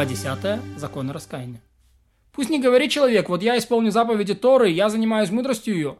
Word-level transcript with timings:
Глава 0.00 0.14
10. 0.14 0.78
Законы 0.78 1.12
раскаяния. 1.12 1.60
Пусть 2.32 2.48
не 2.48 2.58
говорит 2.58 2.90
человек, 2.90 3.28
вот 3.28 3.42
я 3.42 3.58
исполню 3.58 3.90
заповеди 3.90 4.34
Торы, 4.34 4.70
я 4.70 4.88
занимаюсь 4.88 5.28
мудростью 5.30 5.74
ее, 5.74 5.98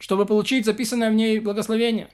чтобы 0.00 0.26
получить 0.26 0.64
записанное 0.64 1.08
в 1.08 1.14
ней 1.14 1.38
благословение. 1.38 2.08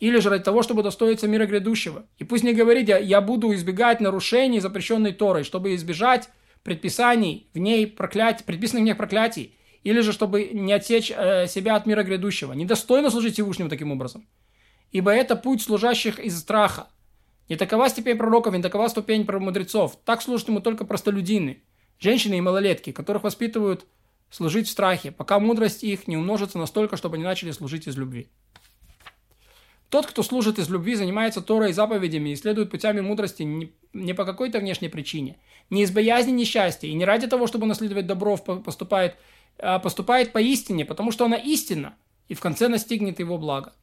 Или 0.00 0.18
же 0.20 0.30
ради 0.30 0.42
того, 0.42 0.62
чтобы 0.62 0.82
достоиться 0.82 1.28
мира 1.28 1.44
грядущего. 1.44 2.06
И 2.16 2.24
пусть 2.24 2.44
не 2.44 2.54
говорит, 2.54 2.88
я, 2.88 2.96
я 2.96 3.20
буду 3.20 3.52
избегать 3.52 4.00
нарушений, 4.00 4.58
запрещенной 4.60 5.12
Торой, 5.12 5.44
чтобы 5.44 5.74
избежать 5.74 6.30
предписаний 6.62 7.50
в 7.52 7.58
ней 7.58 7.86
проклятий, 7.86 8.42
предписанных 8.42 8.84
в 8.84 8.86
ней 8.86 8.94
проклятий, 8.94 9.54
или 9.82 10.00
же 10.00 10.14
чтобы 10.14 10.44
не 10.44 10.72
отсечь 10.72 11.12
э, 11.14 11.46
себя 11.46 11.76
от 11.76 11.84
мира 11.84 12.02
грядущего. 12.04 12.54
Недостойно 12.54 13.10
служить 13.10 13.34
Всевышнему 13.34 13.68
таким 13.68 13.92
образом. 13.92 14.26
Ибо 14.92 15.10
это 15.10 15.36
путь 15.36 15.60
служащих 15.60 16.18
из 16.18 16.38
страха. 16.38 16.86
Не 17.48 17.56
такова 17.56 17.88
степень 17.88 18.16
пророков, 18.16 18.54
не 18.54 18.62
такова 18.62 18.88
ступень 18.88 19.26
мудрецов. 19.28 19.96
Так 20.04 20.22
служат 20.22 20.48
ему 20.48 20.60
только 20.60 20.84
простолюдины, 20.84 21.62
женщины 21.98 22.38
и 22.38 22.40
малолетки, 22.40 22.92
которых 22.92 23.22
воспитывают 23.22 23.86
служить 24.30 24.66
в 24.66 24.70
страхе, 24.70 25.12
пока 25.12 25.38
мудрость 25.38 25.84
их 25.84 26.08
не 26.08 26.16
умножится 26.16 26.58
настолько, 26.58 26.96
чтобы 26.96 27.16
они 27.16 27.24
начали 27.24 27.52
служить 27.52 27.86
из 27.86 27.96
любви. 27.96 28.28
Тот, 29.88 30.06
кто 30.06 30.24
служит 30.24 30.58
из 30.58 30.68
любви, 30.68 30.96
занимается 30.96 31.40
Торой 31.40 31.70
и 31.70 31.72
заповедями 31.72 32.30
и 32.30 32.36
следует 32.36 32.72
путями 32.72 33.00
мудрости 33.00 33.44
не, 33.44 33.72
не 33.92 34.14
по 34.14 34.24
какой-то 34.24 34.58
внешней 34.58 34.88
причине, 34.88 35.38
не 35.70 35.84
из 35.84 35.92
боязни 35.92 36.32
несчастья 36.32 36.88
и 36.88 36.94
не 36.94 37.04
ради 37.04 37.28
того, 37.28 37.46
чтобы 37.46 37.66
наследовать 37.66 38.06
добро, 38.06 38.36
поступает, 38.36 39.14
а 39.58 39.78
поступает 39.78 40.32
поистине, 40.32 40.84
потому 40.84 41.12
что 41.12 41.24
она 41.24 41.36
истинна, 41.36 41.94
и 42.26 42.34
в 42.34 42.40
конце 42.40 42.66
настигнет 42.66 43.20
его 43.20 43.38
благо. 43.38 43.74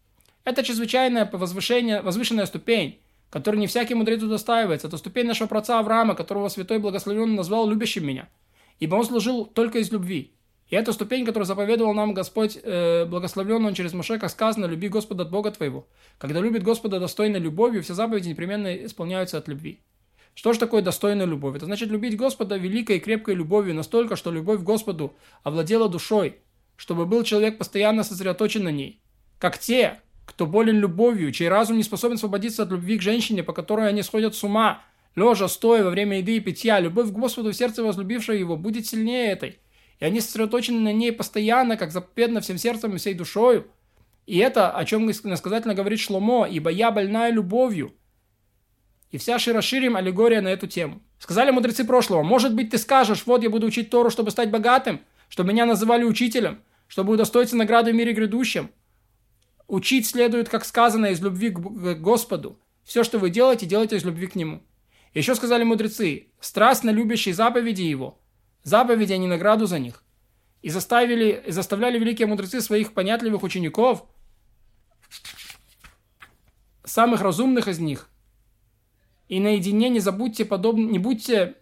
Это 0.43 0.61
чрезвычайное 0.61 1.29
возвышение, 1.31 2.01
возвышенная 2.01 2.47
ступень, 2.47 2.99
которой 3.33 3.55
не 3.55 3.65
всякий 3.65 3.95
мудрец 3.95 4.21
удостаивается. 4.21 4.85
Это 4.85 4.97
ступень 4.97 5.25
нашего 5.25 5.47
праца 5.47 5.79
Авраама, 5.79 6.13
которого 6.13 6.49
Святой 6.49 6.77
Благословенный 6.77 7.35
назвал 7.35 7.67
любящим 7.67 8.05
меня, 8.05 8.29
ибо 8.79 8.93
он 8.93 9.05
служил 9.05 9.47
только 9.47 9.79
из 9.79 9.91
любви. 9.91 10.33
И 10.69 10.75
это 10.75 10.93
ступень, 10.93 11.25
которую 11.25 11.47
заповедовал 11.47 11.95
нам 11.95 12.13
Господь, 12.13 12.59
э, 12.61 13.05
благословлен 13.05 13.65
Он 13.65 13.73
через 13.73 13.93
Моше, 13.93 14.19
как 14.19 14.29
сказано, 14.29 14.65
люби 14.65 14.87
Господа 14.87 15.23
от 15.23 15.31
Бога 15.31 15.49
твоего. 15.49 15.87
Когда 16.19 16.41
любит 16.41 16.61
Господа 16.61 16.99
достойной 16.99 17.39
любовью, 17.39 17.81
все 17.81 17.95
заповеди 17.95 18.29
непременно 18.29 18.85
исполняются 18.85 19.39
от 19.39 19.47
любви. 19.47 19.79
Что 20.35 20.53
же 20.53 20.59
такое 20.59 20.83
достойная 20.83 21.25
любовь? 21.25 21.55
Это 21.55 21.65
значит 21.65 21.89
любить 21.89 22.15
Господа 22.15 22.57
великой 22.57 22.97
и 22.97 22.99
крепкой 22.99 23.33
любовью 23.33 23.73
настолько, 23.73 24.15
что 24.15 24.29
любовь 24.31 24.59
к 24.59 24.63
Господу 24.63 25.15
овладела 25.41 25.89
душой, 25.89 26.37
чтобы 26.75 27.07
был 27.07 27.23
человек 27.23 27.57
постоянно 27.57 28.03
сосредоточен 28.03 28.63
на 28.63 28.71
ней. 28.71 29.01
Как 29.39 29.57
те, 29.57 30.01
кто 30.25 30.45
болен 30.45 30.79
любовью, 30.79 31.31
чей 31.31 31.49
разум 31.49 31.77
не 31.77 31.83
способен 31.83 32.15
освободиться 32.15 32.63
от 32.63 32.71
любви 32.71 32.97
к 32.97 33.01
женщине, 33.01 33.43
по 33.43 33.53
которой 33.53 33.89
они 33.89 34.03
сходят 34.03 34.35
с 34.35 34.43
ума, 34.43 34.81
лежа, 35.15 35.47
стоя 35.47 35.83
во 35.83 35.89
время 35.89 36.19
еды 36.19 36.37
и 36.37 36.39
питья, 36.39 36.79
любовь 36.79 37.09
к 37.09 37.13
Господу 37.13 37.51
в 37.51 37.55
сердце 37.55 37.83
возлюбившего 37.83 38.35
его 38.35 38.57
будет 38.57 38.85
сильнее 38.85 39.31
этой 39.31 39.59
и 40.03 40.05
они 40.05 40.19
сосредоточены 40.19 40.79
на 40.79 40.91
ней 40.91 41.13
постоянно, 41.13 41.77
как 41.77 41.91
заповедно 41.91 42.41
всем 42.41 42.57
сердцем 42.57 42.93
и 42.93 42.97
всей 42.97 43.13
душою. 43.13 43.67
И 44.25 44.37
это, 44.37 44.69
о 44.69 44.83
чем 44.83 45.09
иносказательно 45.09 45.75
говорит 45.75 45.99
Шломо, 46.01 46.45
ибо 46.45 46.69
я 46.69 46.91
больная 46.91 47.31
любовью. 47.31 47.93
И 49.11 49.17
вся 49.17 49.39
Широширим 49.39 49.95
аллегория 49.95 50.41
на 50.41 50.49
эту 50.49 50.67
тему. 50.67 51.01
Сказали 51.19 51.51
мудрецы 51.51 51.85
прошлого, 51.85 52.21
может 52.21 52.53
быть, 52.53 52.69
ты 52.69 52.77
скажешь, 52.77 53.23
вот 53.25 53.43
я 53.43 53.49
буду 53.49 53.67
учить 53.67 53.89
Тору, 53.89 54.09
чтобы 54.09 54.31
стать 54.31 54.51
богатым, 54.51 54.99
чтобы 55.29 55.53
меня 55.53 55.65
называли 55.65 56.03
учителем, 56.03 56.61
чтобы 56.87 57.13
удостоиться 57.13 57.55
награды 57.55 57.93
в 57.93 57.95
мире 57.95 58.11
грядущем. 58.11 58.71
Учить 59.73 60.05
следует, 60.05 60.49
как 60.49 60.65
сказано, 60.65 61.07
из 61.07 61.19
любви 61.19 61.49
к 61.49 61.59
Господу. 61.95 62.59
Все, 62.83 63.03
что 63.03 63.17
вы 63.17 63.31
делаете, 63.31 63.65
делайте 63.65 63.95
из 63.95 64.05
любви 64.05 64.27
к 64.27 64.35
Нему. 64.35 64.61
Еще 65.15 65.33
сказали 65.33 65.63
мудрецы, 65.63 66.27
страстно 66.39 66.91
любящие 66.91 67.33
заповеди 67.33 67.81
Его– 67.81 68.19
заповеди, 68.63 69.13
а 69.13 69.17
не 69.17 69.25
награду 69.25 69.65
за 69.65 69.79
них. 69.79 70.03
И 70.61 70.69
заставили, 70.69 71.43
заставляли 71.47 71.97
великие 71.97 72.27
мудрецы 72.27 72.61
своих 72.61 72.93
понятливых 72.93 73.41
учеников, 73.41 74.05
самых 76.83 77.21
разумных 77.21 77.67
из 77.67 77.79
них, 77.79 78.11
и 79.27 79.39
наедине 79.39 79.89
не 79.89 79.99
забудьте 79.99 80.45
подобно, 80.45 80.87
не 80.87 80.99
будьте 80.99 81.55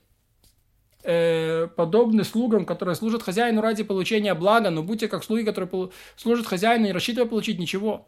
э, 1.04 1.68
подобны 1.76 2.24
слугам, 2.24 2.66
которые 2.66 2.96
служат 2.96 3.24
хозяину 3.24 3.62
ради 3.62 3.84
получения 3.84 4.34
блага, 4.34 4.70
но 4.70 4.84
будьте 4.84 5.08
как 5.08 5.24
слуги, 5.24 5.44
которые 5.44 5.90
служат 6.16 6.46
хозяину, 6.48 6.86
не 6.86 6.92
рассчитывая 6.92 7.28
получить 7.28 7.60
ничего. 7.60 8.08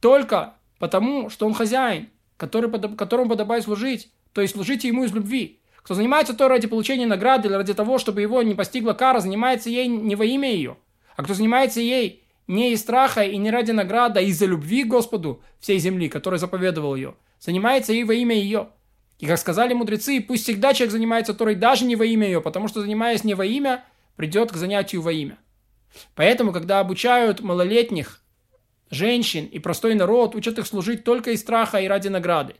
Только 0.00 0.54
потому, 0.78 1.30
что 1.30 1.46
он 1.46 1.54
хозяин, 1.54 2.08
который, 2.36 2.70
которому 2.96 3.30
подобает 3.30 3.64
служить, 3.64 4.10
то 4.32 4.40
есть 4.40 4.54
служите 4.54 4.88
ему 4.88 5.04
из 5.04 5.12
любви. 5.12 5.60
Кто 5.78 5.94
занимается 5.94 6.34
то 6.34 6.48
ради 6.48 6.66
получения 6.66 7.06
награды 7.06 7.48
или 7.48 7.54
ради 7.54 7.72
того, 7.72 7.98
чтобы 7.98 8.20
его 8.20 8.42
не 8.42 8.54
постигла 8.54 8.92
кара, 8.92 9.20
занимается 9.20 9.70
ей 9.70 9.86
не 9.86 10.16
во 10.16 10.24
имя 10.24 10.52
ее. 10.52 10.76
А 11.14 11.22
кто 11.22 11.32
занимается 11.32 11.80
ей 11.80 12.24
не 12.46 12.72
из 12.72 12.80
страха 12.80 13.22
и 13.22 13.36
не 13.36 13.50
ради 13.50 13.70
награды, 13.70 14.20
а 14.20 14.22
из-за 14.22 14.46
любви 14.46 14.84
к 14.84 14.88
Господу 14.88 15.42
всей 15.60 15.78
земли, 15.78 16.08
который 16.08 16.38
заповедовал 16.38 16.96
ее, 16.96 17.14
занимается 17.40 17.92
ей 17.92 18.04
во 18.04 18.14
имя 18.14 18.36
ее. 18.36 18.68
И 19.18 19.26
как 19.26 19.38
сказали 19.38 19.72
мудрецы, 19.72 20.20
пусть 20.20 20.44
всегда 20.44 20.74
человек 20.74 20.92
занимается 20.92 21.34
Торой 21.34 21.54
даже 21.54 21.84
не 21.84 21.96
во 21.96 22.04
имя 22.04 22.26
ее, 22.26 22.40
потому 22.40 22.68
что 22.68 22.82
занимаясь 22.82 23.24
не 23.24 23.34
во 23.34 23.46
имя, 23.46 23.84
придет 24.16 24.52
к 24.52 24.56
занятию 24.56 25.02
во 25.02 25.12
имя. 25.12 25.38
Поэтому, 26.14 26.52
когда 26.52 26.80
обучают 26.80 27.40
малолетних 27.40 28.20
женщин 28.90 29.46
и 29.46 29.58
простой 29.58 29.94
народ, 29.94 30.34
учат 30.34 30.58
их 30.58 30.66
служить 30.66 31.04
только 31.04 31.30
из 31.30 31.40
страха 31.40 31.78
и 31.78 31.88
ради 31.88 32.08
награды. 32.08 32.56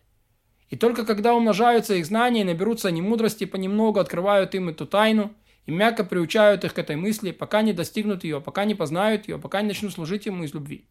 И 0.70 0.76
только 0.76 1.04
когда 1.04 1.34
умножаются 1.34 1.94
их 1.94 2.06
знания 2.06 2.40
и 2.40 2.44
наберутся 2.44 2.88
они 2.88 3.02
мудрости, 3.02 3.44
понемногу 3.44 4.00
открывают 4.00 4.54
им 4.54 4.68
эту 4.68 4.86
тайну 4.86 5.32
и 5.66 5.70
мягко 5.70 6.04
приучают 6.04 6.64
их 6.64 6.74
к 6.74 6.78
этой 6.78 6.96
мысли, 6.96 7.30
пока 7.30 7.62
не 7.62 7.72
достигнут 7.72 8.24
ее, 8.24 8.40
пока 8.40 8.64
не 8.64 8.74
познают 8.74 9.28
ее, 9.28 9.38
пока 9.38 9.60
не 9.60 9.68
начнут 9.68 9.92
служить 9.92 10.26
ему 10.26 10.44
из 10.44 10.54
любви. 10.54 10.86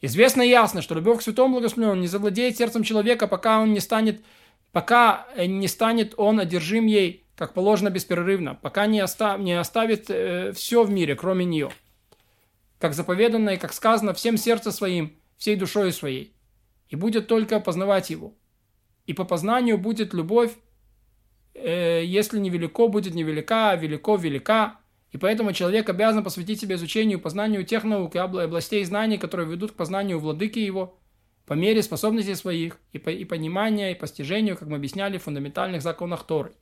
Известно 0.00 0.42
и 0.42 0.48
ясно, 0.48 0.82
что 0.82 0.94
любовь 0.94 1.18
к 1.18 1.22
святому 1.22 1.54
благословенному 1.54 2.00
не 2.00 2.08
завладеет 2.08 2.56
сердцем 2.56 2.82
человека, 2.82 3.26
пока 3.26 3.60
он 3.60 3.72
не 3.72 3.80
станет, 3.80 4.22
пока 4.72 5.26
не 5.36 5.68
станет 5.68 6.14
он 6.16 6.40
одержим 6.40 6.86
ей, 6.86 7.26
как 7.36 7.54
положено 7.54 7.90
беспрерывно, 7.90 8.56
пока 8.56 8.86
не, 8.86 9.00
остав, 9.00 9.38
не 9.38 9.52
оставит 9.52 10.10
э, 10.10 10.52
все 10.52 10.82
в 10.82 10.90
мире, 10.90 11.14
кроме 11.14 11.44
нее. 11.44 11.70
Как 12.80 12.94
заповедано 12.94 13.50
и 13.50 13.56
как 13.56 13.72
сказано, 13.72 14.12
всем 14.12 14.36
сердцем 14.36 14.72
своим, 14.72 15.16
всей 15.36 15.54
душой 15.54 15.92
своей. 15.92 16.34
И 16.88 16.96
будет 16.96 17.28
только 17.28 17.60
познавать 17.60 18.10
его. 18.10 18.34
И 19.06 19.14
по 19.14 19.24
познанию 19.24 19.78
будет 19.78 20.14
любовь, 20.14 20.52
э, 21.54 22.02
если 22.04 22.38
невелико 22.40 22.88
будет 22.88 23.14
невелика, 23.14 23.70
а 23.70 23.76
велико 23.76 24.16
велика. 24.16 24.80
И 25.12 25.16
поэтому 25.16 25.52
человек 25.52 25.88
обязан 25.88 26.24
посвятить 26.24 26.60
себя 26.60 26.74
изучению, 26.74 27.20
познанию 27.20 27.64
тех 27.64 27.84
наук 27.84 28.16
и 28.16 28.18
областей 28.18 28.84
знаний, 28.84 29.16
которые 29.16 29.48
ведут 29.48 29.72
к 29.72 29.76
познанию 29.76 30.18
владыки 30.18 30.58
его, 30.58 30.98
по 31.48 31.54
мере 31.54 31.82
способностей 31.82 32.34
своих 32.34 32.78
и, 32.92 32.98
по, 32.98 33.08
и 33.08 33.24
понимания, 33.24 33.92
и 33.92 33.94
постижению, 33.94 34.56
как 34.56 34.68
мы 34.68 34.76
объясняли, 34.76 35.16
в 35.16 35.22
фундаментальных 35.22 35.82
законах 35.82 36.24
Торы. 36.24 36.52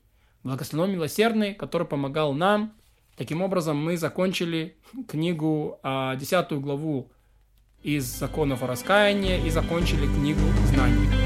Благословен 0.44 0.92
милосердный, 0.92 1.54
который 1.54 1.86
помогал 1.86 2.32
нам. 2.32 2.72
Таким 3.16 3.42
образом, 3.42 3.76
мы 3.76 3.96
закончили 3.96 4.76
книгу, 5.08 5.80
10 5.82 6.52
главу 6.60 7.10
из 7.82 8.04
законов 8.04 8.62
о 8.62 8.68
раскаянии 8.68 9.44
и 9.44 9.50
закончили 9.50 10.06
книгу 10.06 10.40
знаний. 10.72 11.25